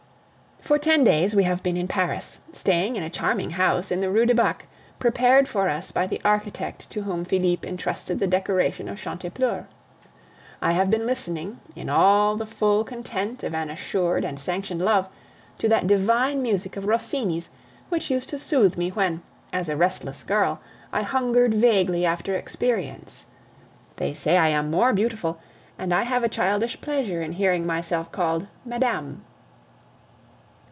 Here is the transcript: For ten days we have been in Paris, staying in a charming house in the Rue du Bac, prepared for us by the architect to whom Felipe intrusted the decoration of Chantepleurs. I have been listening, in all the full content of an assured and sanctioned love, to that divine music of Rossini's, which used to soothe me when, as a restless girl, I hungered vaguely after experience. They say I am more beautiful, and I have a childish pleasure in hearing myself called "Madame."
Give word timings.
For 0.63 0.77
ten 0.77 1.03
days 1.03 1.35
we 1.35 1.43
have 1.45 1.63
been 1.63 1.75
in 1.75 1.87
Paris, 1.87 2.37
staying 2.53 2.95
in 2.95 3.01
a 3.01 3.09
charming 3.09 3.49
house 3.49 3.91
in 3.91 3.99
the 3.99 4.11
Rue 4.11 4.27
du 4.27 4.35
Bac, 4.35 4.67
prepared 4.99 5.47
for 5.49 5.67
us 5.67 5.91
by 5.91 6.05
the 6.05 6.21
architect 6.23 6.87
to 6.91 7.01
whom 7.01 7.25
Felipe 7.25 7.65
intrusted 7.65 8.19
the 8.19 8.27
decoration 8.27 8.87
of 8.87 8.99
Chantepleurs. 9.01 9.65
I 10.61 10.73
have 10.73 10.91
been 10.91 11.07
listening, 11.07 11.59
in 11.75 11.89
all 11.89 12.35
the 12.37 12.45
full 12.45 12.83
content 12.83 13.43
of 13.43 13.55
an 13.55 13.71
assured 13.71 14.23
and 14.23 14.39
sanctioned 14.39 14.81
love, 14.83 15.09
to 15.57 15.67
that 15.67 15.87
divine 15.87 16.43
music 16.43 16.77
of 16.77 16.85
Rossini's, 16.85 17.49
which 17.89 18.11
used 18.11 18.29
to 18.29 18.37
soothe 18.39 18.77
me 18.77 18.89
when, 18.91 19.23
as 19.51 19.67
a 19.67 19.75
restless 19.75 20.23
girl, 20.23 20.59
I 20.93 21.01
hungered 21.01 21.55
vaguely 21.55 22.05
after 22.05 22.35
experience. 22.35 23.25
They 23.95 24.13
say 24.13 24.37
I 24.37 24.49
am 24.49 24.69
more 24.69 24.93
beautiful, 24.93 25.39
and 25.79 25.91
I 25.93 26.03
have 26.03 26.23
a 26.23 26.29
childish 26.29 26.79
pleasure 26.81 27.21
in 27.23 27.31
hearing 27.33 27.65
myself 27.65 28.11
called 28.11 28.45
"Madame." 28.63 29.25